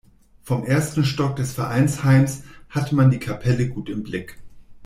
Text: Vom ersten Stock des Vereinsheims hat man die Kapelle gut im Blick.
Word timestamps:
Vom 0.41 0.63
ersten 0.63 1.05
Stock 1.05 1.35
des 1.35 1.53
Vereinsheims 1.53 2.41
hat 2.71 2.91
man 2.91 3.11
die 3.11 3.19
Kapelle 3.19 3.69
gut 3.69 3.87
im 3.87 4.01
Blick. 4.01 4.39